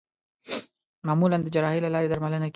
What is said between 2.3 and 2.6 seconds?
کېږي.